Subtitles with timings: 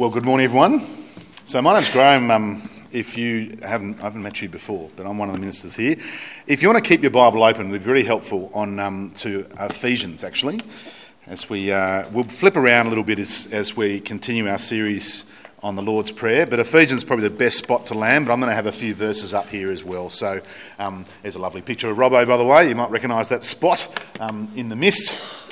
[0.00, 0.80] Well, good morning, everyone.
[1.44, 2.30] So, my name's Graham.
[2.30, 5.76] Um, if you haven't, I haven't met you before, but I'm one of the ministers
[5.76, 5.94] here.
[6.46, 9.46] If you want to keep your Bible open, it'd be very helpful on um, to
[9.58, 10.58] Ephesians, actually,
[11.26, 15.26] as we uh, we'll flip around a little bit as, as we continue our series
[15.62, 16.46] on the Lord's Prayer.
[16.46, 18.72] But Ephesians is probably the best spot to land, but I'm going to have a
[18.72, 20.08] few verses up here as well.
[20.08, 20.40] So
[20.78, 22.70] um, there's a lovely picture of Robbo, by the way.
[22.70, 23.86] You might recognise that spot
[24.18, 25.49] um, in the mist.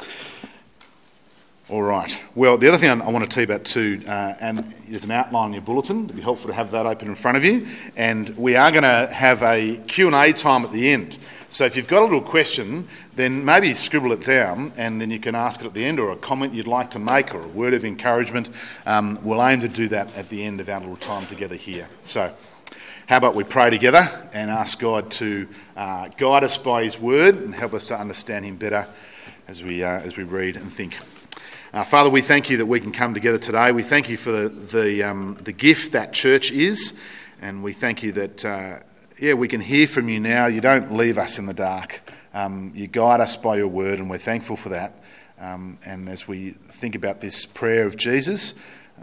[1.70, 2.24] All right.
[2.34, 5.10] Well, the other thing I want to tell you about too, uh, and there's an
[5.10, 6.04] outline in your bulletin.
[6.04, 7.66] It'd be helpful to have that open in front of you.
[7.94, 11.18] And we are going to have a Q&A time at the end.
[11.50, 15.18] So if you've got a little question, then maybe scribble it down and then you
[15.18, 17.48] can ask it at the end or a comment you'd like to make or a
[17.48, 18.48] word of encouragement.
[18.86, 21.86] Um, we'll aim to do that at the end of our little time together here.
[22.02, 22.34] So
[23.08, 27.34] how about we pray together and ask God to uh, guide us by His word
[27.34, 28.86] and help us to understand Him better
[29.46, 30.98] as we, uh, as we read and think.
[31.70, 33.72] Uh, Father, we thank you that we can come together today.
[33.72, 36.98] We thank you for the, the, um, the gift that church is,
[37.42, 38.78] and we thank you that, uh,
[39.18, 40.46] yeah, we can hear from you now.
[40.46, 42.00] You don't leave us in the dark.
[42.32, 44.94] Um, you guide us by your word, and we're thankful for that.
[45.38, 48.54] Um, and as we think about this prayer of Jesus,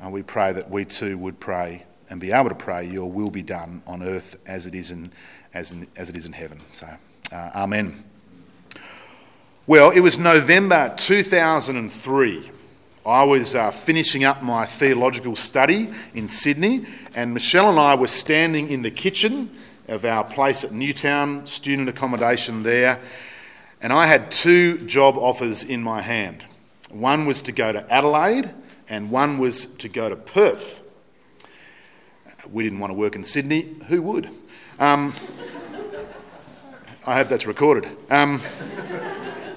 [0.03, 3.29] uh, we pray that we too would pray and be able to pray, Your will
[3.29, 5.11] be done on earth as it is in,
[5.53, 6.61] as, in, as it is in heaven.
[6.71, 6.87] So,
[7.31, 8.03] uh, Amen.
[9.67, 12.51] Well, it was November 2003.
[13.05, 18.07] I was uh, finishing up my theological study in Sydney, and Michelle and I were
[18.07, 19.51] standing in the kitchen
[19.87, 22.99] of our place at Newtown, student accommodation there,
[23.79, 26.45] and I had two job offers in my hand.
[26.89, 28.49] One was to go to Adelaide,
[28.89, 30.81] and one was to go to Perth.
[32.51, 33.75] We didn't want to work in Sydney.
[33.87, 34.31] Who would?
[34.79, 35.13] Um,
[37.05, 37.87] I hope that's recorded.
[38.09, 38.41] Um,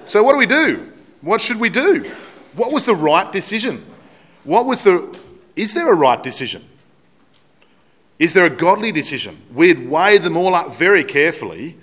[0.05, 0.93] so, what do we do?
[1.23, 2.05] What should we do?
[2.59, 3.87] What was the right decision?
[4.45, 5.19] What was the.
[5.57, 6.65] Is there a right decision?
[8.19, 9.41] Is there a godly decision?
[9.55, 11.77] We'd weighed them all up very carefully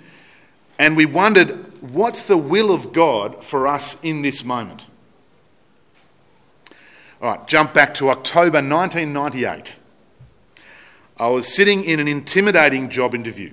[0.78, 4.86] and we wondered what's the will of God for us in this moment?
[7.22, 9.78] All right, jump back to October 1998.
[11.18, 13.52] I was sitting in an intimidating job interview.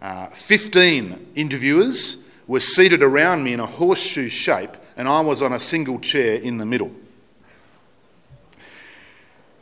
[0.00, 5.52] Uh, 15 interviewers were seated around me in a horseshoe shape and I was on
[5.52, 6.90] a single chair in the middle.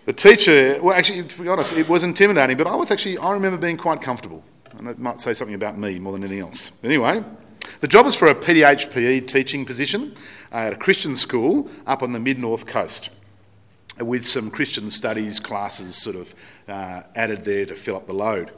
[0.06, 3.32] The teacher, well, actually, to be honest, it was intimidating, but I was actually, I
[3.32, 4.42] remember being quite comfortable.
[4.78, 6.72] And it might say something about me more than anything else.
[6.82, 7.22] Anyway,
[7.80, 10.14] the job was for a PDHPE teaching position
[10.52, 13.10] at a Christian school up on the mid north coast
[14.00, 16.34] with some Christian studies classes sort of
[16.68, 18.52] uh, added there to fill up the load.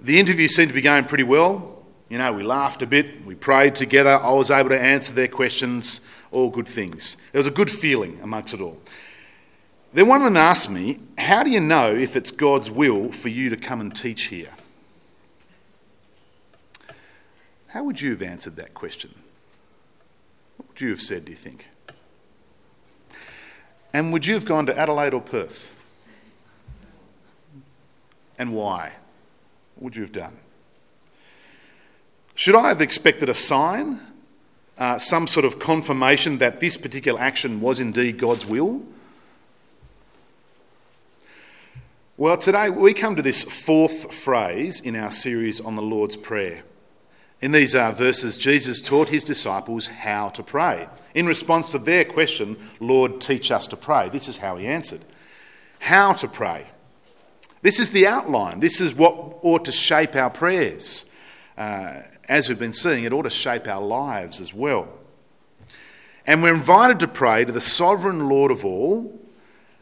[0.00, 1.77] The interview seemed to be going pretty well.
[2.08, 5.28] You know, we laughed a bit, we prayed together, I was able to answer their
[5.28, 7.16] questions, all good things.
[7.32, 8.80] There was a good feeling amongst it all.
[9.92, 13.28] Then one of them asked me, How do you know if it's God's will for
[13.28, 14.54] you to come and teach here?
[17.72, 19.14] How would you have answered that question?
[20.56, 21.68] What would you have said, do you think?
[23.92, 25.74] And would you have gone to Adelaide or Perth?
[28.38, 28.92] And why?
[29.74, 30.38] What would you have done?
[32.38, 33.98] Should I have expected a sign,
[34.78, 38.82] uh, some sort of confirmation that this particular action was indeed God's will?
[42.16, 46.62] Well, today we come to this fourth phrase in our series on the Lord's Prayer.
[47.40, 50.86] In these uh, verses, Jesus taught his disciples how to pray.
[51.16, 55.00] In response to their question, Lord, teach us to pray, this is how he answered.
[55.80, 56.66] How to pray.
[57.62, 58.60] This is the outline.
[58.60, 61.10] This is what ought to shape our prayers.
[61.56, 64.88] Uh, as we've been seeing, it ought to shape our lives as well.
[66.26, 69.18] And we're invited to pray to the sovereign Lord of all,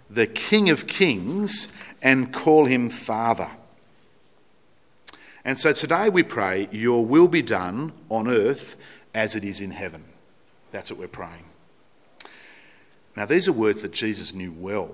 [0.08, 3.50] the King of kings, and call him Father.
[5.44, 8.76] And so today we pray, Your will be done on earth
[9.14, 10.04] as it is in heaven.
[10.70, 11.44] That's what we're praying.
[13.16, 14.90] Now, these are words that Jesus knew well.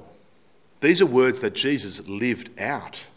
[0.81, 3.09] These are words that Jesus lived out.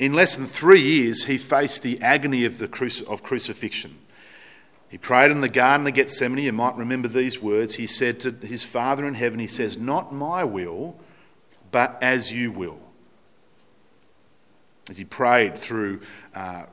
[0.00, 3.98] In less than three years, he faced the agony of, the cruci- of crucifixion.
[4.88, 6.42] He prayed in the Garden of Gethsemane.
[6.42, 7.74] You might remember these words.
[7.74, 10.96] He said to his Father in heaven, He says, Not my will,
[11.70, 12.80] but as you will.
[14.88, 16.00] As he prayed through,
[16.34, 16.64] uh,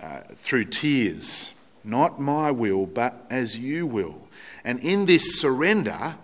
[0.00, 4.26] uh, through tears, Not my will, but as you will.
[4.64, 6.16] And in this surrender,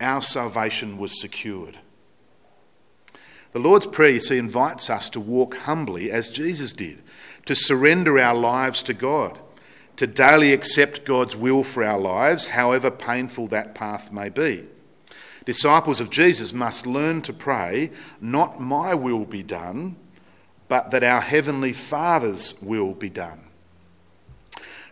[0.00, 1.80] our salvation was secured.
[3.54, 7.00] The Lord's Prayer, you see, invites us to walk humbly as Jesus did,
[7.46, 9.38] to surrender our lives to God,
[9.96, 14.64] to daily accept God's will for our lives, however painful that path may be,
[15.44, 17.90] Disciples of Jesus must learn to pray,
[18.20, 19.96] not my will be done,
[20.68, 23.40] but that our Heavenly Father's will be done.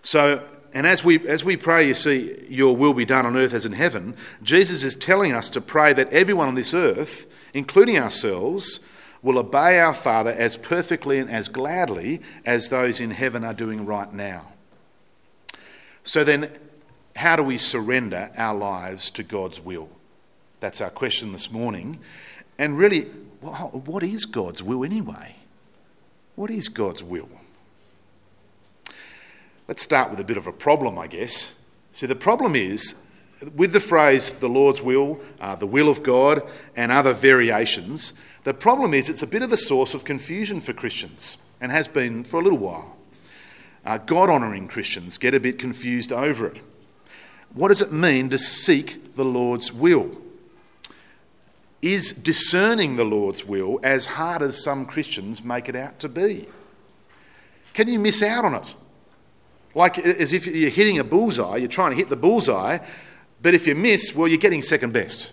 [0.03, 3.55] So, and as we, as we pray, you see, your will be done on earth
[3.55, 7.99] as in heaven, Jesus is telling us to pray that everyone on this earth, including
[7.99, 8.81] ourselves,
[9.23, 13.87] will obey our Father as perfectly and as gladly as those in heaven are doing
[13.87, 14.49] right now.
[16.05, 16.51] So then,
[17.17, 19.89] how do we surrender our lives to God's will?
[20.61, 22.01] That's our question this morning.
[22.59, 23.03] And really,
[23.41, 25.37] what is God's will anyway?
[26.35, 27.29] What is God's will?
[29.69, 31.59] Let's start with a bit of a problem, I guess.
[31.93, 33.01] See, the problem is
[33.55, 36.43] with the phrase the Lord's will, uh, the will of God,
[36.77, 40.73] and other variations, the problem is it's a bit of a source of confusion for
[40.73, 42.97] Christians and has been for a little while.
[43.85, 46.61] Uh, God honouring Christians get a bit confused over it.
[47.53, 50.11] What does it mean to seek the Lord's will?
[51.83, 56.49] Is discerning the Lord's will as hard as some Christians make it out to be?
[57.75, 58.77] Can you miss out on it?
[59.75, 62.79] Like as if you're hitting a bullseye, you're trying to hit the bullseye,
[63.43, 65.33] but if you miss, well, you're getting second best.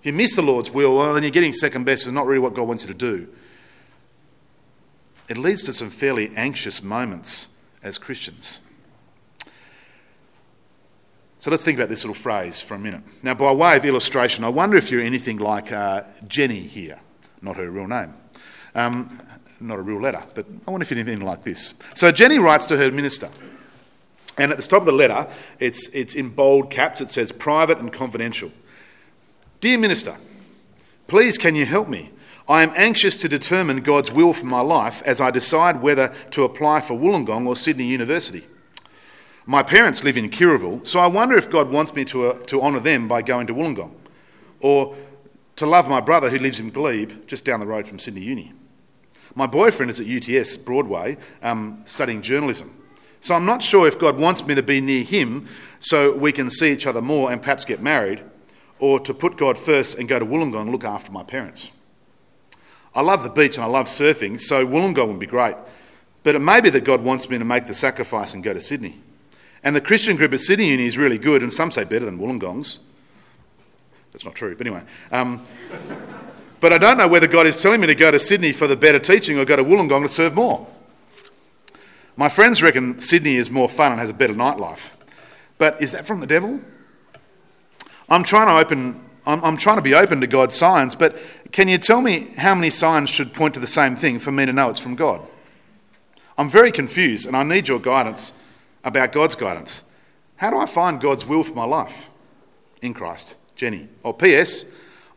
[0.00, 2.40] If you miss the Lord's will, well, then you're getting second best and not really
[2.40, 3.28] what God wants you to do.
[5.28, 7.48] It leads to some fairly anxious moments
[7.82, 8.60] as Christians.
[11.38, 13.02] So let's think about this little phrase for a minute.
[13.22, 17.00] Now, by way of illustration, I wonder if you're anything like uh, Jenny here,
[17.40, 18.14] not her real name.
[18.74, 19.20] Um,
[19.60, 21.74] not a real letter, but I wonder if you're anything like this.
[21.94, 23.28] So Jenny writes to her minister.
[24.40, 25.28] And at the top of the letter,
[25.58, 28.50] it's, it's in bold caps, it says private and confidential.
[29.60, 30.16] Dear Minister,
[31.08, 32.10] please can you help me?
[32.48, 36.44] I am anxious to determine God's will for my life as I decide whether to
[36.44, 38.44] apply for Wollongong or Sydney University.
[39.44, 42.62] My parents live in Kirraville, so I wonder if God wants me to, uh, to
[42.62, 43.92] honour them by going to Wollongong,
[44.60, 44.96] or
[45.56, 48.54] to love my brother who lives in Glebe, just down the road from Sydney Uni.
[49.34, 52.79] My boyfriend is at UTS Broadway um, studying journalism.
[53.20, 55.46] So I'm not sure if God wants me to be near Him
[55.78, 58.22] so we can see each other more and perhaps get married,
[58.78, 61.72] or to put God first and go to Wollongong and look after my parents.
[62.94, 65.54] I love the beach and I love surfing, so Wollongong would be great.
[66.22, 68.60] But it may be that God wants me to make the sacrifice and go to
[68.60, 69.00] Sydney.
[69.62, 72.18] And the Christian group at Sydney Uni is really good, and some say better than
[72.18, 72.80] Wollongong's.
[74.12, 74.82] That's not true, but anyway.
[75.12, 75.42] Um,
[76.60, 78.76] but I don't know whether God is telling me to go to Sydney for the
[78.76, 80.66] better teaching or go to Wollongong to serve more.
[82.16, 84.94] My friends reckon Sydney is more fun and has a better nightlife.
[85.58, 86.60] But is that from the devil?
[88.08, 91.14] I'm trying to open I'm, I'm, trying to be open to God's signs, but
[91.52, 94.46] can you tell me how many signs should point to the same thing for me
[94.46, 95.20] to know it's from God?
[96.38, 98.32] I'm very confused and I need your guidance
[98.82, 99.82] about God's guidance.
[100.36, 102.08] How do I find God's will for my life
[102.80, 103.36] in Christ?
[103.54, 103.88] Jenny.
[104.02, 104.64] Oh, or P.S.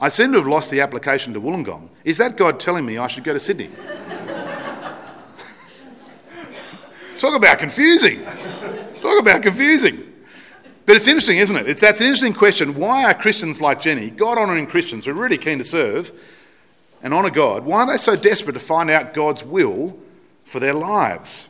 [0.01, 1.87] I seem to have lost the application to Wollongong.
[2.03, 3.69] Is that God telling me I should go to Sydney?
[7.23, 8.21] Talk about confusing.
[8.95, 10.11] Talk about confusing.
[10.85, 11.69] But it's interesting, isn't it?
[11.69, 12.75] It's, that's an interesting question.
[12.75, 16.11] Why are Christians like Jenny, God honouring Christians who are really keen to serve
[17.01, 19.97] and honour God, why are they so desperate to find out God's will
[20.43, 21.47] for their lives?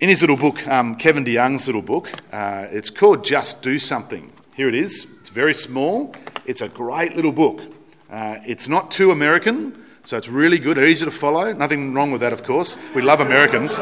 [0.00, 4.32] In his little book, um, Kevin DeYoung's little book, uh, it's called Just Do Something.
[4.56, 5.16] Here it is.
[5.20, 6.12] It's very small.
[6.44, 7.62] It's a great little book.
[8.10, 11.52] Uh, it's not too American, so it's really good, easy to follow.
[11.52, 12.80] Nothing wrong with that, of course.
[12.96, 13.80] We love Americans.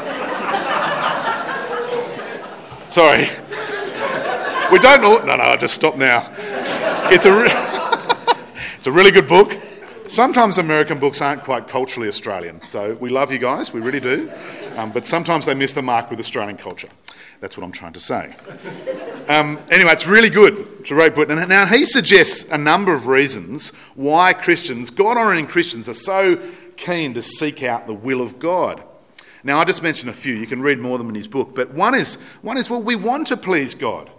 [2.88, 3.26] Sorry.
[4.72, 5.18] We don't know.
[5.18, 6.28] No, no, I just stop now.
[7.10, 7.48] It's a, re-
[8.76, 9.56] it's a really good book.
[10.06, 14.30] Sometimes American books aren't quite culturally Australian, so we love you guys, we really do.
[14.76, 16.88] Um, but sometimes they miss the mark with Australian culture.
[17.40, 18.34] That's what I'm trying to say.
[19.28, 20.66] Um, anyway, it's really good.
[20.80, 21.28] It's a great book.
[21.30, 26.42] And now he suggests a number of reasons why Christians, God honouring Christians, are so
[26.76, 28.82] keen to seek out the will of God.
[29.44, 30.34] Now, I just mentioned a few.
[30.34, 31.54] You can read more of them in his book.
[31.54, 34.10] But one is, one is well, we want to please God.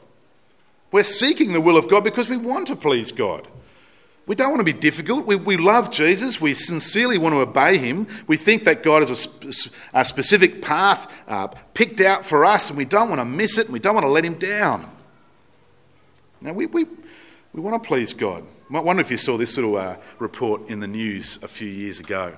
[0.92, 3.48] We're seeking the will of God because we want to please God.
[4.26, 5.26] We don't want to be difficult.
[5.26, 6.40] We, we love Jesus.
[6.40, 8.06] We sincerely want to obey him.
[8.28, 9.26] We think that God has
[9.94, 13.58] a, a specific path uh, picked out for us and we don't want to miss
[13.58, 14.92] it and we don't want to let him down.
[16.42, 16.86] Now, we, we,
[17.54, 18.44] we want to please God.
[18.72, 22.00] I wonder if you saw this little uh, report in the news a few years
[22.00, 22.38] ago.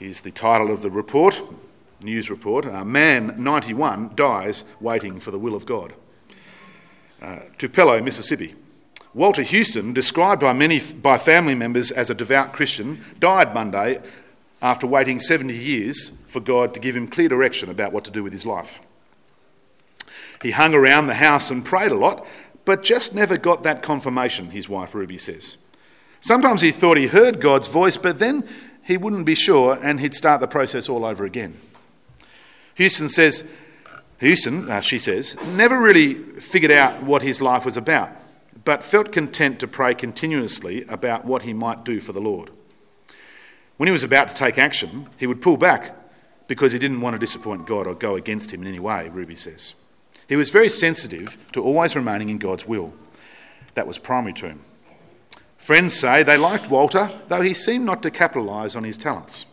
[0.00, 1.42] Here's the title of the report,
[2.02, 2.64] news report.
[2.64, 5.92] Uh, man 91 dies waiting for the will of God.
[7.20, 8.54] Uh, Tupelo, Mississippi.
[9.12, 14.00] Walter Houston, described by many by family members as a devout Christian, died Monday
[14.62, 18.22] after waiting 70 years for God to give him clear direction about what to do
[18.22, 18.80] with his life.
[20.40, 22.26] He hung around the house and prayed a lot,
[22.64, 25.58] but just never got that confirmation, his wife Ruby says.
[26.20, 28.48] Sometimes he thought he heard God's voice, but then
[28.82, 31.58] he wouldn't be sure and he'd start the process all over again.
[32.74, 33.48] Houston says,
[34.20, 38.10] Houston, uh, she says, never really figured out what his life was about,
[38.64, 42.50] but felt content to pray continuously about what he might do for the Lord.
[43.76, 45.96] When he was about to take action, he would pull back
[46.48, 49.36] because he didn't want to disappoint God or go against him in any way, Ruby
[49.36, 49.74] says.
[50.28, 52.92] He was very sensitive to always remaining in God's will.
[53.74, 54.60] That was primary to him.
[55.70, 59.46] Friends say they liked Walter, though he seemed not to capitalise on his talents.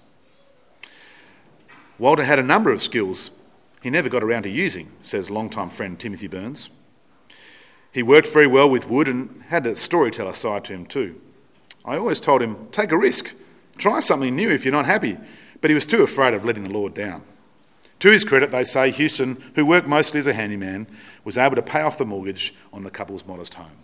[1.99, 3.29] Walter had a number of skills
[3.83, 6.71] he never got around to using, says longtime friend Timothy Burns.
[7.91, 11.21] He worked very well with wood and had a storyteller side to him too.
[11.85, 13.35] I always told him, take a risk,
[13.77, 15.19] try something new if you're not happy,
[15.61, 17.25] but he was too afraid of letting the Lord down.
[17.99, 20.87] To his credit, they say Houston, who worked mostly as a handyman,
[21.23, 23.83] was able to pay off the mortgage on the couple's modest home.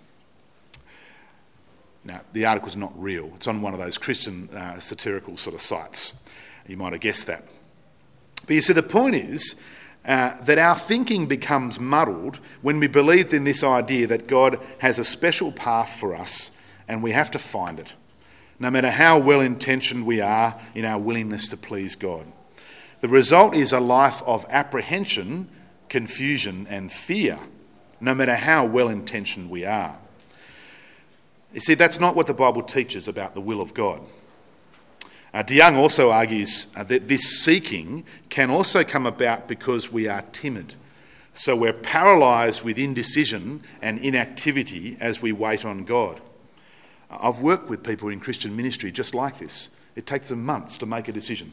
[2.05, 3.31] Now, the article's not real.
[3.35, 6.21] It's on one of those Christian uh, satirical sort of sites.
[6.67, 7.45] You might have guessed that.
[8.45, 9.61] But you see, the point is
[10.05, 14.99] uh, that our thinking becomes muddled when we believe in this idea that God has
[14.99, 16.51] a special path for us
[16.87, 17.93] and we have to find it,
[18.59, 22.25] no matter how well intentioned we are in our willingness to please God.
[22.99, 25.49] The result is a life of apprehension,
[25.87, 27.39] confusion, and fear,
[28.01, 29.97] no matter how well intentioned we are.
[31.53, 34.01] You see, that's not what the Bible teaches about the will of God.
[35.33, 40.23] Uh, DeYoung also argues uh, that this seeking can also come about because we are
[40.31, 40.75] timid.
[41.33, 46.21] So we're paralysed with indecision and inactivity as we wait on God.
[47.09, 49.71] Uh, I've worked with people in Christian ministry just like this.
[49.95, 51.51] It takes them months to make a decision.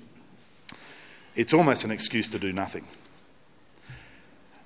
[1.34, 2.86] It's almost an excuse to do nothing.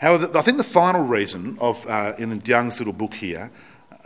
[0.00, 3.50] However, I think the final reason of, uh, in the DeYoung's little book here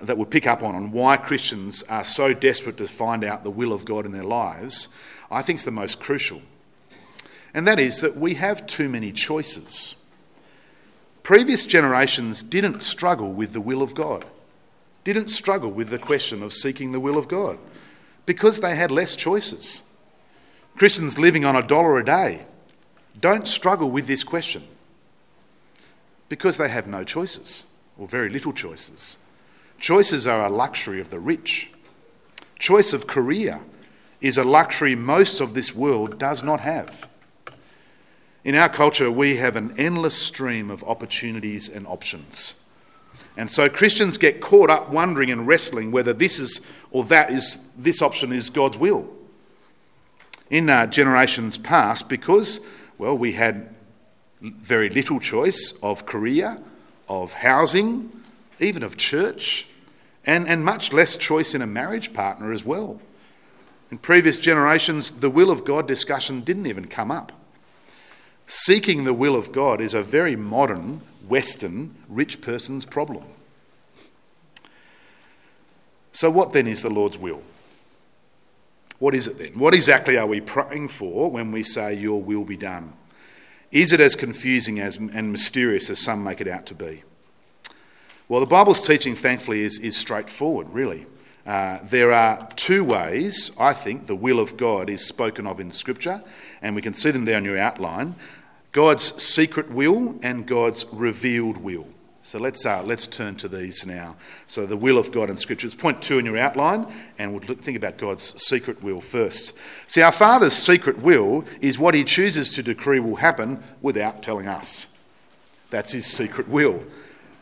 [0.02, 3.50] that we'll pick up on, on why Christians are so desperate to find out the
[3.50, 4.88] will of God in their lives,
[5.30, 6.42] I think is the most crucial.
[7.54, 9.94] And that is that we have too many choices.
[11.22, 14.24] Previous generations didn't struggle with the will of God,
[15.04, 17.58] didn't struggle with the question of seeking the will of God,
[18.26, 19.82] because they had less choices.
[20.76, 22.46] Christians living on a dollar a day
[23.20, 24.62] don't struggle with this question
[26.28, 27.66] because they have no choices
[27.98, 29.18] or very little choices.
[29.78, 31.70] Choices are a luxury of the rich.
[32.58, 33.60] Choice of career
[34.20, 37.08] is a luxury most of this world does not have.
[38.44, 42.54] In our culture, we have an endless stream of opportunities and options.
[43.36, 47.64] And so Christians get caught up wondering and wrestling whether this is or that is
[47.76, 49.08] this option is God's will.
[50.50, 52.60] In uh, generations past, because
[52.96, 53.68] well, we had
[54.40, 56.58] very little choice of career,
[57.08, 58.10] of housing,
[58.60, 59.68] even of church,
[60.24, 63.00] and, and much less choice in a marriage partner as well.
[63.90, 67.32] In previous generations, the will of God discussion didn't even come up.
[68.46, 73.24] Seeking the will of God is a very modern, Western, rich person's problem.
[76.12, 77.42] So, what then is the Lord's will?
[78.98, 79.58] What is it then?
[79.58, 82.94] What exactly are we praying for when we say, Your will be done?
[83.70, 87.04] Is it as confusing as, and mysterious as some make it out to be?
[88.28, 91.06] Well, the Bible's teaching, thankfully, is, is straightforward, really.
[91.46, 95.72] Uh, there are two ways, I think, the will of God is spoken of in
[95.72, 96.22] Scripture,
[96.60, 98.16] and we can see them there on your outline
[98.72, 101.86] God's secret will and God's revealed will.
[102.20, 104.16] So let's, uh, let's turn to these now.
[104.46, 105.66] So, the will of God in Scripture.
[105.66, 106.86] It's point two in your outline,
[107.18, 109.54] and we'll think about God's secret will first.
[109.86, 114.46] See, our Father's secret will is what He chooses to decree will happen without telling
[114.46, 114.88] us.
[115.70, 116.84] That's His secret will.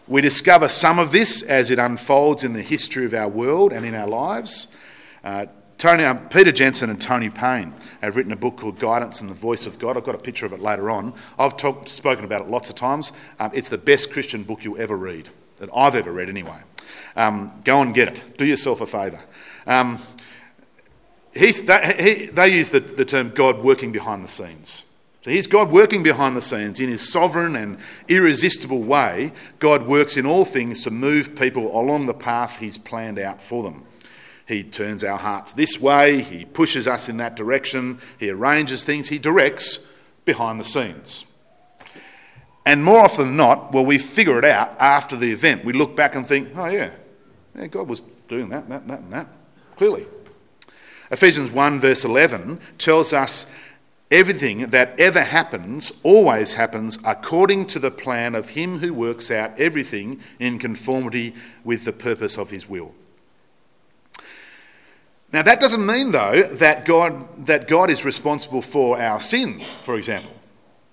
[0.09, 3.85] We discover some of this as it unfolds in the history of our world and
[3.85, 4.69] in our lives.
[5.25, 5.47] Uh,
[5.79, 9.35] Tony, uh, Peter Jensen and Tony Payne have written a book called Guidance and the
[9.35, 9.97] Voice of God.
[9.97, 11.13] I've got a picture of it later on.
[11.39, 13.13] I've talked, spoken about it lots of times.
[13.41, 16.61] Um, it's the best Christian book you'll ever read, that I've ever read anyway.
[17.17, 18.39] Um, go and get it.
[18.39, 19.21] Do yourself a favour.
[19.67, 19.99] Um,
[21.35, 24.85] he, they use the, the term God working behind the scenes.
[25.27, 29.33] So here's God working behind the scenes in his sovereign and irresistible way.
[29.59, 33.65] God works in all things to move people along the path he's planned out for
[33.65, 33.85] them.
[34.47, 39.09] He turns our hearts this way, he pushes us in that direction, he arranges things,
[39.09, 39.89] he directs
[40.25, 41.27] behind the scenes.
[42.65, 45.65] And more often than not, well, we figure it out after the event.
[45.65, 46.93] We look back and think, oh, yeah,
[47.57, 49.27] yeah God was doing that, that, that, and that,
[49.75, 50.07] clearly.
[51.11, 53.51] Ephesians 1, verse 11, tells us
[54.11, 59.59] Everything that ever happens always happens according to the plan of Him who works out
[59.59, 61.35] everything in conformity
[61.65, 62.95] with the purpose of His will.
[65.33, 69.97] Now, that doesn't mean, though, that God, that God is responsible for our sin, for
[69.97, 70.36] example.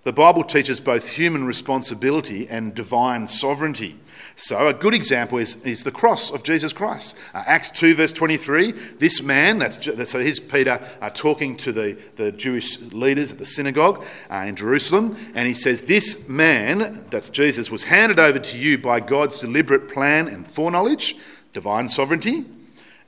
[0.04, 3.98] The Bible teaches both human responsibility and divine sovereignty.
[4.36, 7.18] So, a good example is, is the cross of Jesus Christ.
[7.34, 11.98] Uh, Acts 2, verse 23, this man, that's, so here's Peter uh, talking to the,
[12.18, 17.30] the Jewish leaders at the synagogue uh, in Jerusalem, and he says, This man, that's
[17.30, 21.16] Jesus, was handed over to you by God's deliberate plan and foreknowledge,
[21.54, 22.44] divine sovereignty,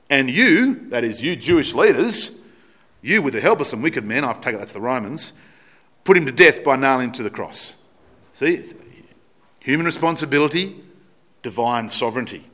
[0.08, 2.38] and you, that is, you Jewish leaders,
[3.02, 5.34] you with the help of some wicked men, I take it that's the Romans,
[6.06, 7.76] put him to death by nailing him to the cross.
[8.32, 8.62] See,
[9.60, 10.76] human responsibility,
[11.42, 12.46] divine sovereignty.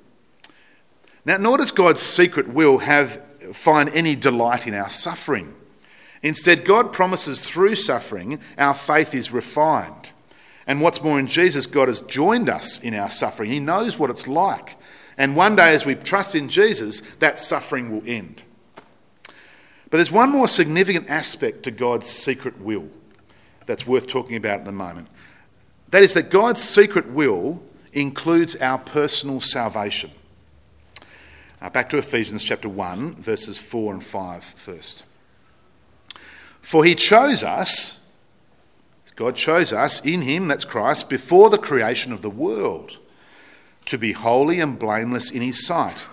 [1.25, 5.55] Now, nor does God's secret will have find any delight in our suffering.
[6.23, 10.13] Instead, God promises through suffering our faith is refined.
[10.67, 13.51] And what's more, in Jesus, God has joined us in our suffering.
[13.51, 14.77] He knows what it's like.
[15.19, 18.43] And one day, as we trust in Jesus, that suffering will end.
[19.91, 22.89] But there's one more significant aspect to God's secret will
[23.67, 25.09] that's worth talking about at the moment.
[25.91, 30.11] That is, that God's secret will includes our personal salvation.
[31.61, 35.05] Uh, back to Ephesians chapter 1, verses 4 and 5 first.
[36.61, 38.01] For he chose us,
[39.15, 42.99] God chose us in him, that's Christ, before the creation of the world,
[43.85, 46.07] to be holy and blameless in his sight.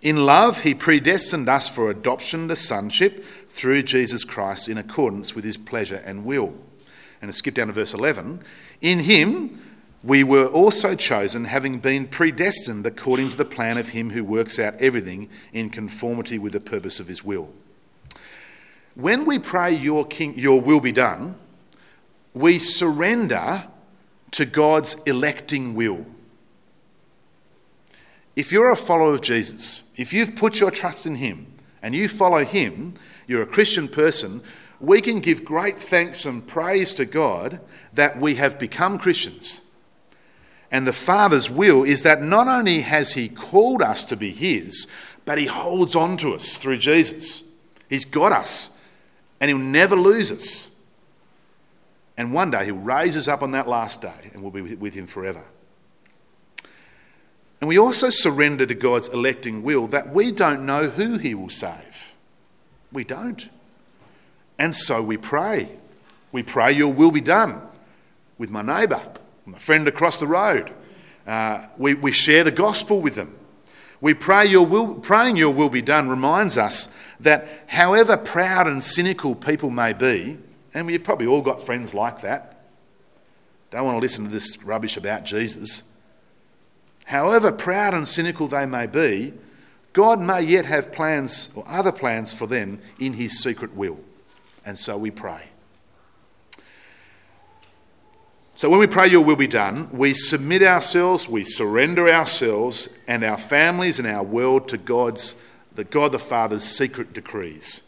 [0.00, 5.44] In love, he predestined us for adoption to sonship through Jesus Christ in accordance with
[5.44, 6.54] his pleasure and will.
[7.24, 8.42] And skip down to verse 11,
[8.80, 9.60] in him
[10.04, 14.58] we were also chosen, having been predestined according to the plan of Him who works
[14.58, 17.50] out everything in conformity with the purpose of His will.
[18.94, 21.36] When we pray, Your, king, your will be done,
[22.34, 23.66] we surrender
[24.32, 26.04] to God's electing will.
[28.36, 31.46] If you're a follower of Jesus, if you've put your trust in Him
[31.80, 32.92] and you follow Him,
[33.26, 34.42] you're a Christian person,
[34.86, 37.60] we can give great thanks and praise to God
[37.92, 39.62] that we have become Christians
[40.74, 44.88] and the Father's will is that not only has He called us to be His,
[45.24, 47.44] but He holds on to us through Jesus.
[47.88, 48.76] He's got us,
[49.40, 50.72] and He'll never lose us.
[52.18, 54.94] And one day He'll raise us up on that last day, and we'll be with
[54.94, 55.44] Him forever.
[57.60, 61.50] And we also surrender to God's electing will that we don't know who He will
[61.50, 62.16] save.
[62.90, 63.48] We don't.
[64.58, 65.68] And so we pray.
[66.32, 67.62] We pray, Your will be done
[68.38, 69.02] with my neighbour
[69.46, 70.72] my friend across the road.
[71.26, 73.34] Uh, we, we share the gospel with them.
[74.00, 78.84] We pray your will, praying your will be done reminds us that however proud and
[78.84, 80.38] cynical people may be,
[80.74, 82.64] and we've probably all got friends like that,
[83.70, 85.84] don't want to listen to this rubbish about Jesus.
[87.06, 89.32] However proud and cynical they may be,
[89.94, 93.98] God may yet have plans or other plans for them in His secret will.
[94.64, 95.48] And so we pray.
[98.56, 103.24] So when we pray, Your will be done, we submit ourselves, we surrender ourselves and
[103.24, 105.34] our families and our world to God's,
[105.74, 107.82] the God the Father's secret decrees,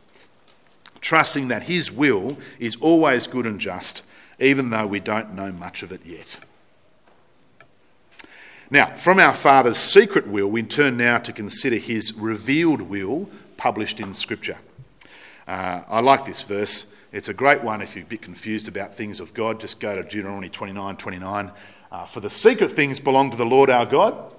[1.00, 4.04] trusting that His will is always good and just,
[4.40, 6.40] even though we don't know much of it yet.
[8.68, 14.00] Now, from our Father's secret will, we turn now to consider His revealed will published
[14.00, 14.58] in Scripture.
[15.46, 16.92] Uh, I like this verse.
[17.12, 19.60] It's a great one if you're a bit confused about things of God.
[19.60, 21.52] Just go to Deuteronomy 29 29.
[21.92, 24.34] Uh, For the secret things belong to the Lord our God,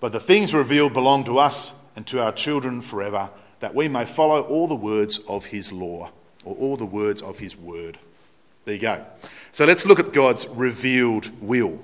[0.00, 4.04] but the things revealed belong to us and to our children forever, that we may
[4.04, 6.10] follow all the words of his law,
[6.44, 7.98] or all the words of his word.
[8.64, 9.04] There you go.
[9.52, 11.80] So let's look at God's revealed will.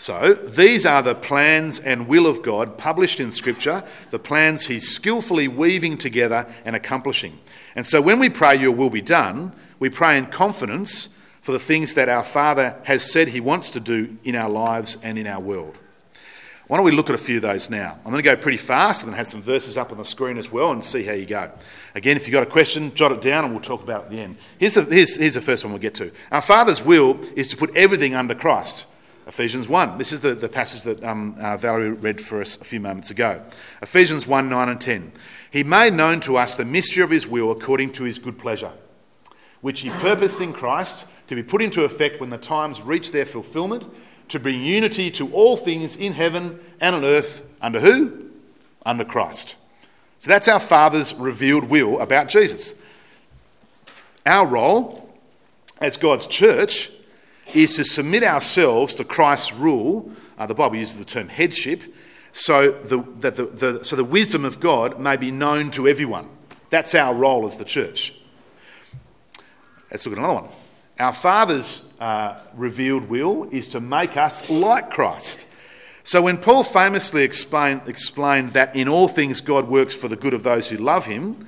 [0.00, 4.88] So, these are the plans and will of God published in Scripture, the plans He's
[4.88, 7.38] skillfully weaving together and accomplishing.
[7.76, 11.10] And so, when we pray, Your will be done, we pray in confidence
[11.42, 14.96] for the things that our Father has said He wants to do in our lives
[15.02, 15.78] and in our world.
[16.66, 17.98] Why don't we look at a few of those now?
[17.98, 20.38] I'm going to go pretty fast and then have some verses up on the screen
[20.38, 21.52] as well and see how you go.
[21.94, 24.10] Again, if you've got a question, jot it down and we'll talk about it at
[24.12, 24.36] the end.
[24.56, 26.10] Here's the, here's, here's the first one we'll get to.
[26.32, 28.86] Our Father's will is to put everything under Christ.
[29.30, 29.96] Ephesians 1.
[29.96, 33.12] This is the, the passage that um, uh, Valerie read for us a few moments
[33.12, 33.40] ago.
[33.80, 35.12] Ephesians 1 9 and 10.
[35.52, 38.72] He made known to us the mystery of his will according to his good pleasure,
[39.60, 43.24] which he purposed in Christ to be put into effect when the times reach their
[43.24, 43.86] fulfillment,
[44.30, 48.30] to bring unity to all things in heaven and on earth under who?
[48.84, 49.54] Under Christ.
[50.18, 52.74] So that's our Father's revealed will about Jesus.
[54.26, 55.08] Our role
[55.80, 56.90] as God's church
[57.54, 60.10] is to submit ourselves to Christ's rule.
[60.38, 61.82] Uh, the Bible uses the term headship,
[62.32, 66.28] so the, that the, the, so the wisdom of God may be known to everyone.
[66.70, 68.14] That's our role as the church.
[69.90, 70.50] Let's look at another one.
[70.98, 75.48] Our Father's uh, revealed will is to make us like Christ.
[76.04, 80.34] So when Paul famously explain, explained that in all things God works for the good
[80.34, 81.46] of those who love him,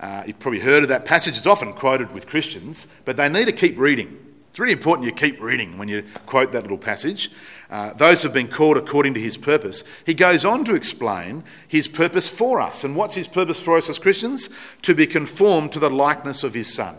[0.00, 1.36] uh, you've probably heard of that passage.
[1.38, 4.25] It's often quoted with Christians, but they need to keep reading.
[4.56, 7.28] It's really important you keep reading when you quote that little passage.
[7.68, 9.84] Uh, those have been called according to his purpose.
[10.06, 12.82] He goes on to explain his purpose for us.
[12.82, 14.48] And what's his purpose for us as Christians?
[14.80, 16.96] To be conformed to the likeness of his Son.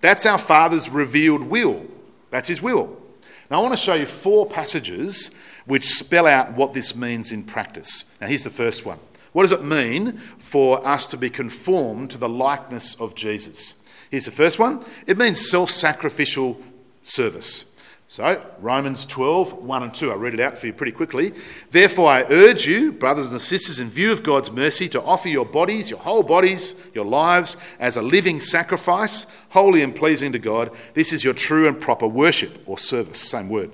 [0.00, 1.86] That's our Father's revealed will.
[2.32, 3.00] That's his will.
[3.48, 5.30] Now, I want to show you four passages
[5.64, 8.12] which spell out what this means in practice.
[8.20, 8.98] Now, here's the first one.
[9.30, 13.76] What does it mean for us to be conformed to the likeness of Jesus?
[14.14, 16.60] Here's the first one it means self sacrificial
[17.02, 17.64] service.
[18.06, 20.12] So, Romans 12, 1 and 2.
[20.12, 21.32] I'll read it out for you pretty quickly.
[21.72, 25.44] Therefore, I urge you, brothers and sisters, in view of God's mercy, to offer your
[25.44, 30.70] bodies, your whole bodies, your lives, as a living sacrifice, holy and pleasing to God.
[30.92, 33.72] This is your true and proper worship or service, same word.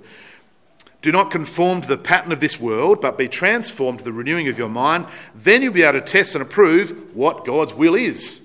[1.02, 4.48] Do not conform to the pattern of this world, but be transformed to the renewing
[4.48, 5.04] of your mind.
[5.34, 8.40] Then you'll be able to test and approve what God's will is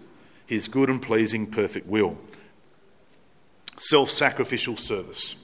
[0.46, 2.18] his good and pleasing, perfect will.
[3.78, 5.36] Self sacrificial service.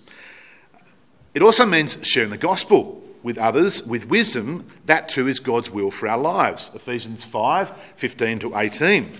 [1.33, 4.67] It also means sharing the gospel with others with wisdom.
[4.85, 6.71] That too is God's will for our lives.
[6.73, 9.11] Ephesians 5 15 to 18.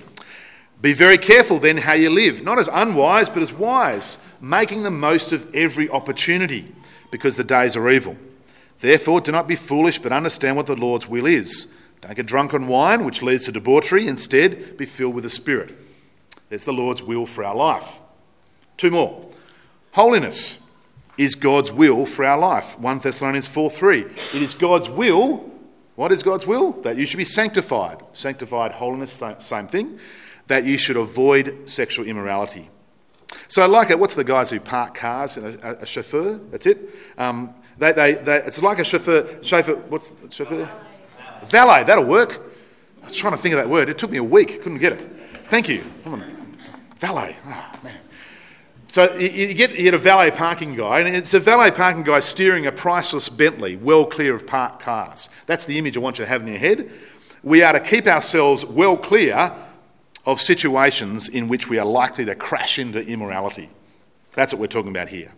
[0.81, 4.91] Be very careful then how you live, not as unwise, but as wise, making the
[4.91, 6.73] most of every opportunity
[7.11, 8.17] because the days are evil.
[8.79, 11.71] Therefore, do not be foolish, but understand what the Lord's will is.
[12.01, 14.07] Don't get drunk on wine, which leads to debauchery.
[14.07, 15.77] Instead, be filled with the Spirit.
[16.49, 18.01] There's the Lord's will for our life.
[18.75, 19.29] Two more.
[19.93, 20.59] Holiness
[21.17, 22.77] is God's will for our life.
[22.79, 23.99] 1 Thessalonians 4 3.
[24.01, 25.49] It is God's will.
[25.95, 26.71] What is God's will?
[26.81, 28.01] That you should be sanctified.
[28.13, 29.99] Sanctified, holiness, same thing.
[30.47, 32.69] That you should avoid sexual immorality.
[33.47, 35.37] So, like it, what's the guys who park cars?
[35.37, 36.89] A, a chauffeur, that's it.
[37.17, 40.69] Um, they, they, they, it's like a chauffeur, chauffeur, what's chauffeur?
[41.45, 41.83] Valet.
[41.83, 42.41] That'll work.
[43.01, 43.89] I was trying to think of that word.
[43.89, 45.01] It took me a week, couldn't get it.
[45.33, 45.83] Thank you.
[46.99, 47.97] Valet, oh, man.
[48.87, 52.19] So you get, you get a valet parking guy, and it's a valet parking guy
[52.19, 55.29] steering a priceless Bentley well clear of parked cars.
[55.45, 56.91] That's the image I want you to have in your head.
[57.41, 59.51] We are to keep ourselves well clear
[60.25, 63.69] of situations in which we are likely to crash into immorality.
[64.33, 65.31] That's what we're talking about here.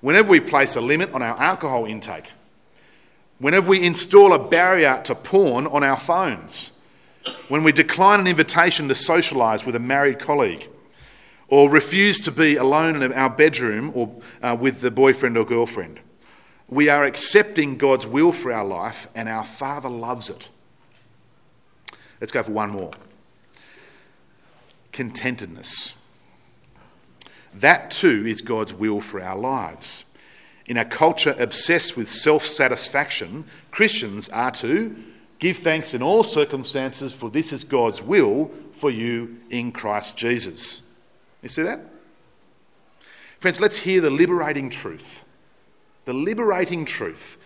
[0.00, 2.30] Whenever we place a limit on our alcohol intake,
[3.40, 6.72] whenever we install a barrier to porn on our phones,
[7.48, 10.68] when we decline an invitation to socialise with a married colleague,
[11.48, 15.98] or refuse to be alone in our bedroom or uh, with the boyfriend or girlfriend,
[16.68, 20.50] we are accepting God's will for our life, and our Father loves it.
[22.20, 22.92] Let's go for one more
[24.92, 25.96] contentedness.
[27.54, 30.04] That too is God's will for our lives.
[30.70, 34.94] In a culture obsessed with self satisfaction, Christians are to
[35.40, 40.82] give thanks in all circumstances, for this is God's will for you in Christ Jesus.
[41.42, 41.80] You see that?
[43.40, 45.24] Friends, let's hear the liberating truth.
[46.04, 47.36] The liberating truth.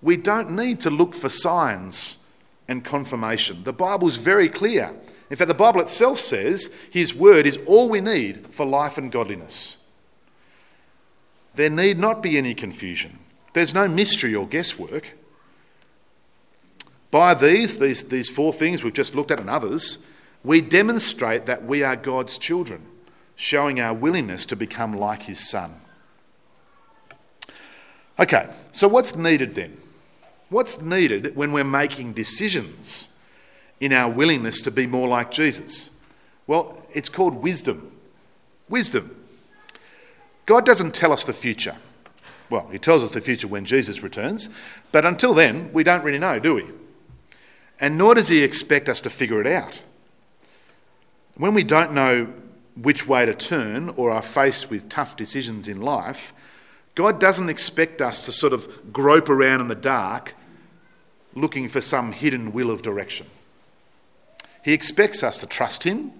[0.00, 2.24] We don't need to look for signs
[2.66, 3.62] and confirmation.
[3.62, 4.92] The Bible is very clear.
[5.30, 9.12] In fact, the Bible itself says His word is all we need for life and
[9.12, 9.78] godliness.
[11.54, 13.18] There need not be any confusion.
[13.52, 15.16] There's no mystery or guesswork.
[17.10, 19.98] By these, these, these four things we've just looked at and others,
[20.42, 22.88] we demonstrate that we are God's children,
[23.36, 25.74] showing our willingness to become like His Son.
[28.18, 29.76] Okay, so what's needed then?
[30.48, 33.10] What's needed when we're making decisions?
[33.82, 35.90] in our willingness to be more like Jesus?
[36.46, 37.92] Well, it's called wisdom.
[38.68, 39.21] Wisdom.
[40.46, 41.76] God doesn't tell us the future.
[42.50, 44.48] Well, He tells us the future when Jesus returns,
[44.90, 46.64] but until then, we don't really know, do we?
[47.80, 49.82] And nor does He expect us to figure it out.
[51.36, 52.32] When we don't know
[52.76, 56.32] which way to turn or are faced with tough decisions in life,
[56.94, 60.34] God doesn't expect us to sort of grope around in the dark
[61.34, 63.26] looking for some hidden will of direction.
[64.62, 66.12] He expects us to trust Him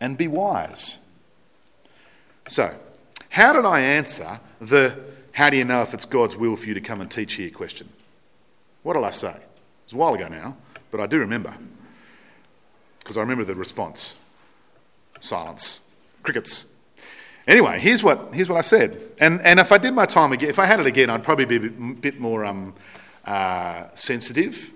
[0.00, 0.98] and be wise.
[2.48, 2.74] So,
[3.36, 4.98] how did I answer the
[5.32, 7.50] how do you know if it's God's will for you to come and teach here
[7.50, 7.86] question?
[8.82, 9.28] What did I say?
[9.28, 9.42] It
[9.84, 10.56] was a while ago now,
[10.90, 11.54] but I do remember
[13.00, 14.16] because I remember the response.
[15.20, 15.80] Silence.
[16.22, 16.64] Crickets.
[17.46, 18.98] Anyway, here's what, here's what I said.
[19.20, 21.44] And, and if I did my time again, if I had it again, I'd probably
[21.44, 22.72] be a bit, bit more um,
[23.26, 24.72] uh, sensitive.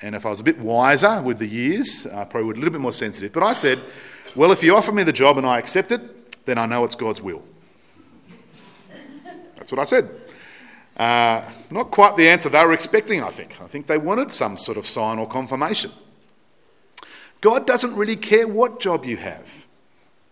[0.00, 2.72] And if I was a bit wiser with the years, I probably would a little
[2.72, 3.34] bit more sensitive.
[3.34, 3.78] But I said,
[4.34, 6.94] well, if you offer me the job and I accept it, then I know it's
[6.94, 7.42] God's will.
[9.68, 10.10] That's what I said.
[10.96, 13.60] Uh, not quite the answer they were expecting, I think.
[13.60, 15.90] I think they wanted some sort of sign or confirmation.
[17.42, 19.66] God doesn't really care what job you have.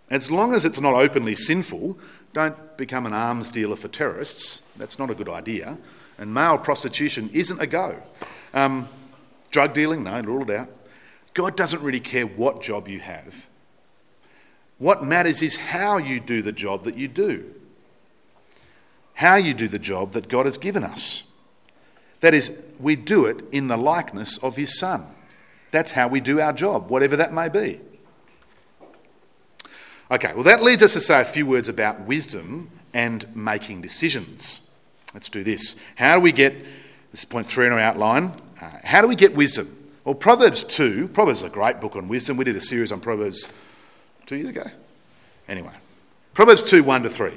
[0.08, 1.98] As long as it's not openly sinful,
[2.32, 4.62] don't become an arms dealer for terrorists.
[4.78, 5.76] That's not a good idea.
[6.16, 8.02] And male prostitution isn't a go.
[8.54, 8.88] Um,
[9.50, 10.70] drug dealing, no, ruled out.
[11.34, 13.50] God doesn't really care what job you have.
[14.78, 17.52] What matters is how you do the job that you do.
[19.16, 21.24] How you do the job that God has given us.
[22.20, 25.04] That is, we do it in the likeness of His Son.
[25.70, 27.80] That's how we do our job, whatever that may be.
[30.10, 34.68] Okay, well, that leads us to say a few words about wisdom and making decisions.
[35.14, 35.76] Let's do this.
[35.96, 36.52] How do we get,
[37.10, 39.74] this is point three in our outline, uh, how do we get wisdom?
[40.04, 42.36] Well, Proverbs 2, Proverbs is a great book on wisdom.
[42.36, 43.48] We did a series on Proverbs
[44.26, 44.64] two years ago.
[45.48, 45.72] Anyway,
[46.34, 47.32] Proverbs 2 1 to 3.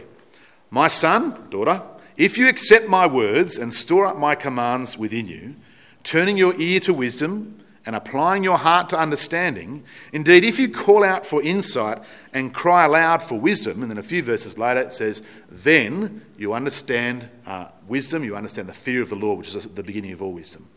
[0.71, 1.81] My son, daughter,
[2.15, 5.55] if you accept my words and store up my commands within you,
[6.03, 11.03] turning your ear to wisdom and applying your heart to understanding, indeed, if you call
[11.03, 11.99] out for insight
[12.33, 16.53] and cry aloud for wisdom, and then a few verses later it says, then you
[16.53, 20.21] understand uh, wisdom, you understand the fear of the Lord, which is the beginning of
[20.21, 20.67] all wisdom.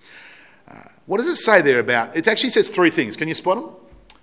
[0.70, 0.76] Uh,
[1.06, 2.16] what does it say there about?
[2.16, 3.16] It actually says three things.
[3.16, 3.74] Can you spot them?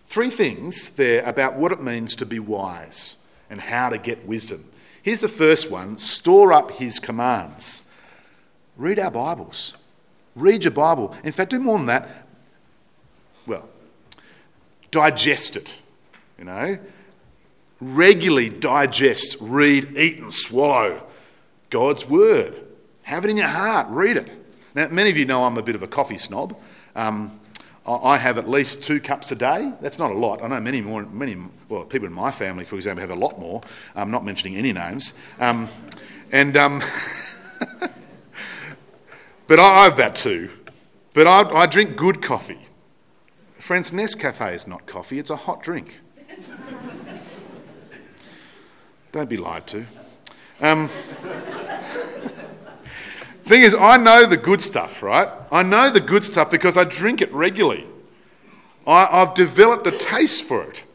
[0.07, 3.17] Three things there about what it means to be wise
[3.49, 4.68] and how to get wisdom.
[5.01, 7.83] Here's the first one store up his commands.
[8.77, 9.75] Read our Bibles.
[10.35, 11.15] Read your Bible.
[11.23, 12.27] In fact, do more than that
[13.49, 13.67] well,
[14.91, 15.75] digest it,
[16.37, 16.77] you know.
[17.81, 21.03] Regularly digest, read, eat, and swallow
[21.69, 22.55] God's word.
[23.03, 24.29] Have it in your heart, read it.
[24.75, 26.55] Now, many of you know I'm a bit of a coffee snob.
[26.95, 27.38] Um,
[27.89, 29.73] I have at least two cups a day.
[29.81, 30.43] That's not a lot.
[30.43, 31.37] I know many more, many,
[31.69, 33.61] well, people in my family, for example, have a lot more.
[33.95, 35.15] I'm not mentioning any names.
[35.39, 35.67] Um,
[36.31, 36.79] and, um,
[39.47, 40.51] but I, have that too.
[41.13, 42.59] But I, I drink good coffee.
[43.57, 45.99] Friends, Nescafe is not coffee, it's a hot drink.
[49.11, 49.85] Don't be lied to.
[50.61, 50.89] Um,
[53.49, 55.27] thing is, I know the good stuff, right?
[55.51, 57.85] I know the good stuff because I drink it regularly.
[58.87, 60.85] I, I've developed a taste for it.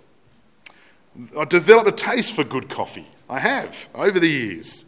[1.38, 3.07] I've developed a taste for good coffee.
[3.29, 4.85] I have over the years.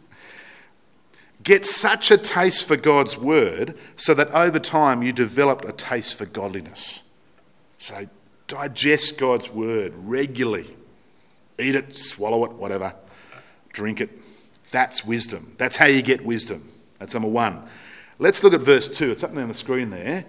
[1.43, 6.17] Get such a taste for God's word so that over time you develop a taste
[6.17, 7.03] for godliness.
[7.77, 8.07] So
[8.47, 10.75] digest God's word regularly.
[11.59, 12.93] Eat it, swallow it, whatever.
[13.71, 14.09] Drink it.
[14.71, 15.53] That's wisdom.
[15.57, 16.71] That's how you get wisdom.
[16.99, 17.63] That's number one.
[18.19, 19.11] Let's look at verse 2.
[19.11, 20.25] It's up there on the screen there.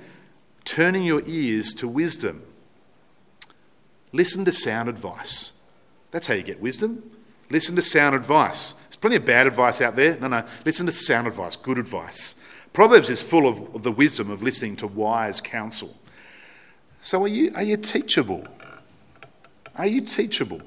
[0.64, 2.42] Turning your ears to wisdom.
[4.12, 5.52] Listen to sound advice.
[6.10, 7.10] That's how you get wisdom.
[7.50, 8.72] Listen to sound advice.
[8.72, 10.18] There's plenty of bad advice out there.
[10.18, 10.44] No, no.
[10.64, 12.36] Listen to sound advice, good advice.
[12.72, 15.96] Proverbs is full of the wisdom of listening to wise counsel.
[17.00, 18.46] So are you, are you teachable?
[19.76, 20.60] Are you teachable?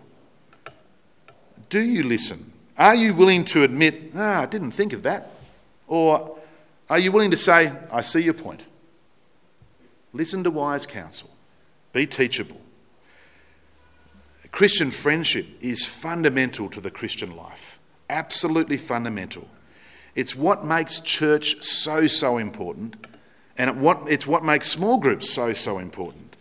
[1.69, 2.51] Do you listen?
[2.77, 5.29] Are you willing to admit, ah, I didn't think of that?
[5.91, 6.37] Or
[6.89, 8.65] are you willing to say, I see your point?
[10.13, 11.29] Listen to wise counsel.
[11.91, 12.61] Be teachable.
[14.53, 17.77] Christian friendship is fundamental to the Christian life.
[18.09, 19.49] Absolutely fundamental.
[20.15, 22.95] It's what makes church so, so important
[23.57, 26.37] and it's what makes small groups so, so important.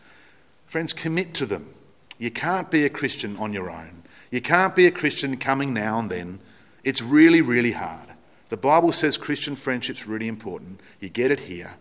[0.64, 1.74] Friends, commit to them.
[2.18, 4.04] You can't be a Christian on your own.
[4.30, 6.38] You can't be a Christian coming now and then.
[6.84, 8.09] It's really, really hard.
[8.50, 10.80] The Bible says Christian friendship's really important.
[10.98, 11.76] You get it here,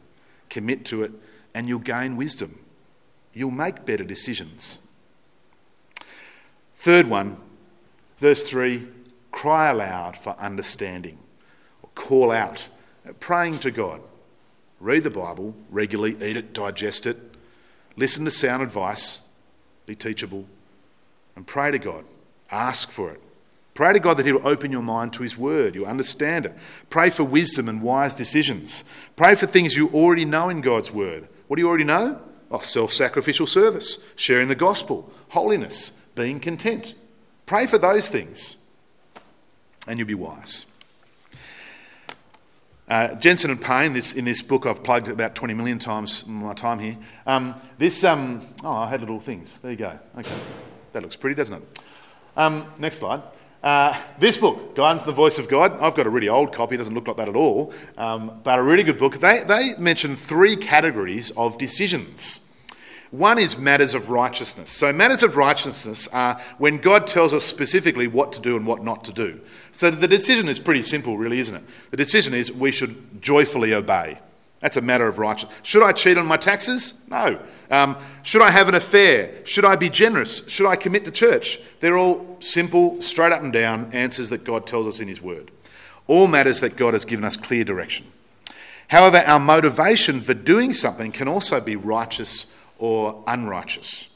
[0.49, 1.11] commit to it,
[1.53, 2.59] and you'll gain wisdom.
[3.33, 4.79] You'll make better decisions.
[6.75, 7.37] Third one,
[8.17, 8.87] verse 3
[9.31, 11.17] cry aloud for understanding,
[11.83, 12.69] or call out,
[13.07, 14.01] uh, praying to God.
[14.79, 17.17] Read the Bible regularly, eat it, digest it,
[17.95, 19.27] listen to sound advice,
[19.85, 20.45] be teachable,
[21.35, 22.05] and pray to God.
[22.51, 23.21] Ask for it.
[23.79, 26.53] Pray to God that He will open your mind to His word, you'll understand it.
[26.89, 28.83] Pray for wisdom and wise decisions.
[29.15, 31.29] Pray for things you already know in God's word.
[31.47, 32.19] What do you already know?
[32.51, 36.93] Oh, self sacrificial service, sharing the gospel, holiness, being content.
[37.45, 38.57] Pray for those things,
[39.87, 40.65] and you'll be wise.
[42.89, 46.33] Uh, Jensen and Payne, this, in this book I've plugged about 20 million times in
[46.33, 46.97] my time here.
[47.25, 49.57] Um, this, um, oh, I had little things.
[49.59, 49.97] There you go.
[50.17, 50.35] Okay.
[50.91, 51.79] That looks pretty, doesn't it?
[52.35, 53.21] Um, next slide.
[53.61, 56.77] Uh, this book, Guidance the Voice of God, I've got a really old copy, it
[56.77, 59.19] doesn't look like that at all, um, but a really good book.
[59.19, 62.49] They, they mention three categories of decisions.
[63.11, 64.69] One is matters of righteousness.
[64.69, 68.83] So, matters of righteousness are when God tells us specifically what to do and what
[68.83, 69.41] not to do.
[69.71, 71.63] So, the decision is pretty simple, really, isn't it?
[71.89, 74.19] The decision is we should joyfully obey.
[74.59, 75.57] That's a matter of righteousness.
[75.63, 77.01] Should I cheat on my taxes?
[77.09, 77.39] No.
[77.71, 79.45] Um, should I have an affair?
[79.45, 80.47] Should I be generous?
[80.49, 81.59] Should I commit to church?
[81.79, 85.51] They're all simple, straight up and down answers that God tells us in His Word.
[86.07, 88.07] All matters that God has given us clear direction.
[88.89, 94.09] However, our motivation for doing something can also be righteous or unrighteous.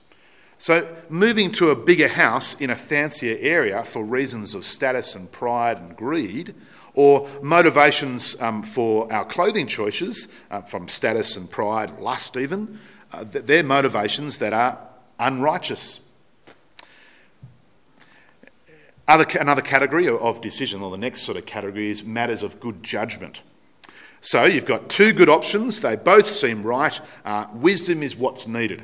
[0.57, 5.31] So, moving to a bigger house in a fancier area for reasons of status and
[5.31, 6.55] pride and greed
[6.93, 12.79] or motivations um, for our clothing choices uh, from status and pride, lust even,
[13.11, 14.77] uh, they're motivations that are
[15.19, 16.01] unrighteous.
[19.07, 22.83] Other, another category of decision, or the next sort of category, is matters of good
[22.83, 23.41] judgment.
[24.21, 26.97] So you've got two good options, they both seem right.
[27.25, 28.83] Uh, wisdom is what's needed.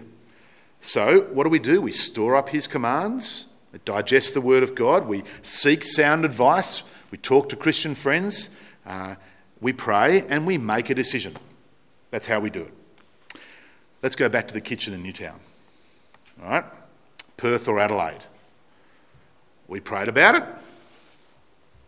[0.82, 1.82] So, what do we do?
[1.82, 3.46] We store up His commands,
[3.86, 8.50] digest the Word of God, we seek sound advice we talk to Christian friends,
[8.86, 9.16] uh,
[9.62, 11.36] we pray, and we make a decision.
[12.12, 12.74] That's how we do it.
[14.02, 15.40] Let's go back to the kitchen in Newtown.
[16.42, 16.66] All right?
[17.38, 18.26] Perth or Adelaide.
[19.68, 20.44] We prayed about it.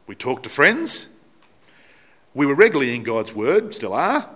[0.07, 1.10] We talked to friends.
[2.34, 4.29] We were regularly in God's Word, still are.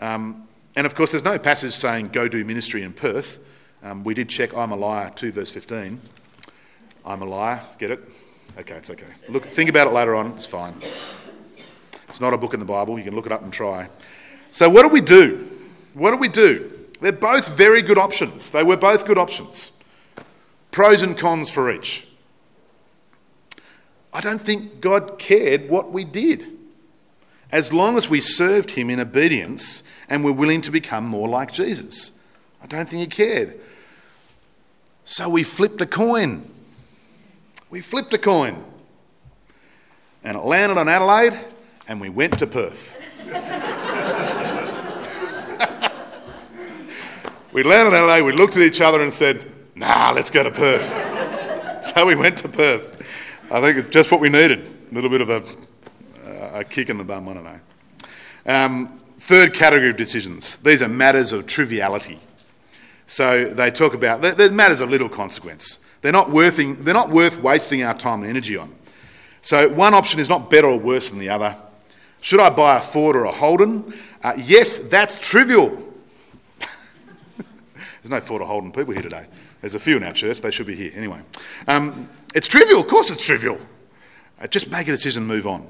[0.00, 3.38] Um, and of course, there's no passage saying go do ministry in Perth.
[3.82, 6.00] Um, we did check I'm a liar 2 verse 15.
[7.04, 8.00] I'm a liar, get it?
[8.58, 9.06] Okay, it's okay.
[9.28, 10.32] Look, think about it later on.
[10.32, 10.76] It's fine.
[12.08, 12.98] It's not a book in the Bible.
[12.98, 13.88] You can look it up and try.
[14.50, 15.46] So, what do we do?
[15.94, 16.72] What do we do?
[17.00, 18.50] They're both very good options.
[18.50, 19.72] They were both good options.
[20.70, 22.08] Pros and cons for each.
[24.12, 26.46] I don't think God cared what we did.
[27.52, 31.52] As long as we served Him in obedience and were willing to become more like
[31.52, 32.18] Jesus.
[32.62, 33.60] I don't think He cared.
[35.04, 36.50] So we flipped a coin.
[37.76, 38.64] We flipped a coin
[40.24, 41.38] and it landed on Adelaide
[41.86, 42.96] and we went to Perth.
[47.52, 50.50] we landed in Adelaide, we looked at each other and said, nah, let's go to
[50.50, 51.84] Perth.
[51.94, 53.06] so we went to Perth.
[53.52, 56.96] I think it's just what we needed a little bit of a, a kick in
[56.96, 57.60] the bum, I don't know.
[58.46, 62.20] Um, third category of decisions these are matters of triviality.
[63.06, 65.80] So they talk about, they're matters of little consequence.
[66.02, 68.74] They're not, worthing, they're not worth wasting our time and energy on.
[69.42, 71.56] So, one option is not better or worse than the other.
[72.20, 73.94] Should I buy a Ford or a Holden?
[74.22, 75.70] Uh, yes, that's trivial.
[76.58, 79.26] There's no Ford or Holden people here today.
[79.60, 80.92] There's a few in our church, they should be here.
[80.94, 81.20] Anyway,
[81.68, 83.58] um, it's trivial, of course, it's trivial.
[84.40, 85.66] Uh, just make a decision move on.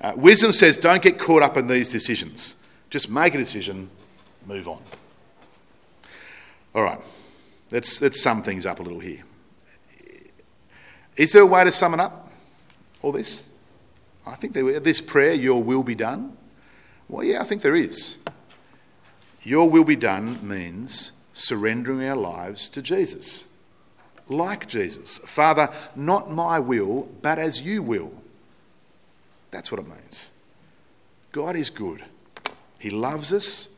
[0.00, 2.56] Uh, wisdom says don't get caught up in these decisions.
[2.90, 3.88] Just make a decision,
[4.46, 4.82] move on.
[6.74, 7.00] All right,
[7.70, 9.22] let's, let's sum things up a little here.
[11.16, 12.30] Is there a way to sum it up?
[13.02, 13.46] All this?
[14.26, 16.36] I think there, this prayer, Your will be done.
[17.08, 18.18] Well, yeah, I think there is.
[19.42, 23.46] Your will be done means surrendering our lives to Jesus.
[24.28, 25.18] Like Jesus.
[25.18, 28.12] Father, not my will, but as you will.
[29.50, 30.32] That's what it means.
[31.32, 32.04] God is good.
[32.78, 33.68] He loves us.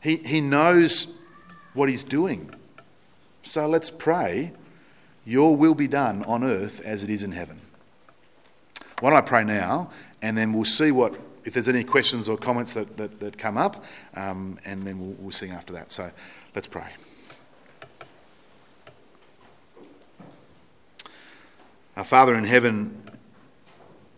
[0.00, 1.14] He, he knows
[1.74, 2.54] what He's doing.
[3.42, 4.52] So let's pray
[5.24, 7.60] your will be done on earth as it is in heaven.
[9.00, 12.36] Why don't I pray now, and then we'll see what, if there's any questions or
[12.36, 15.90] comments that, that, that come up, um, and then we'll, we'll sing after that.
[15.90, 16.10] So
[16.54, 16.92] let's pray.
[21.96, 23.02] Our Father in heaven,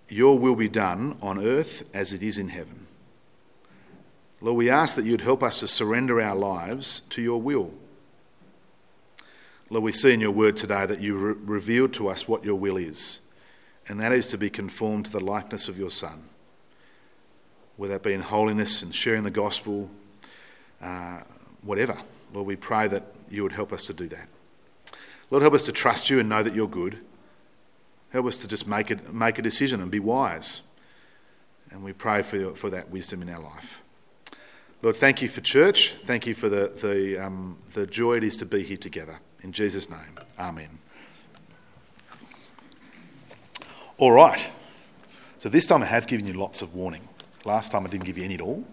[0.09, 2.87] your will be done on earth as it is in heaven.
[4.41, 7.73] Lord, we ask that you'd help us to surrender our lives to your will.
[9.75, 12.55] Lord, we see in your word today that you re- revealed to us what your
[12.55, 13.19] will is,
[13.89, 16.27] and that is to be conformed to the likeness of your Son,
[17.77, 19.91] whether that be in holiness and sharing the gospel,
[20.81, 21.23] uh,
[21.63, 21.99] whatever.
[22.33, 24.29] Lord, we pray that you would help us to do that.
[25.29, 27.01] Lord, help us to trust you and know that you're good.
[28.11, 30.63] Help us to just make, it, make a decision and be wise.
[31.73, 33.83] And we pray for, for that wisdom in our life.
[34.83, 35.95] Lord, thank you for church.
[35.95, 39.19] Thank you for the, the, um, the joy it is to be here together.
[39.45, 40.79] In Jesus' name, Amen.
[43.99, 44.51] All right.
[45.37, 47.07] So this time I have given you lots of warning.
[47.45, 48.65] Last time I didn't give you any at all.